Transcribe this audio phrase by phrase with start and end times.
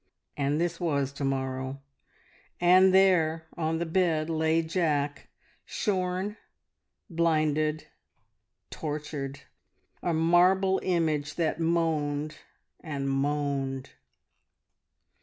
[0.35, 1.79] And this was to morrow;
[2.59, 5.29] and there on the bed lay Jack,
[5.63, 6.37] shorn,
[7.07, 7.85] blinded,
[8.71, 9.41] tortured
[10.01, 12.35] a marble image that moaned,
[12.79, 13.91] and moaned...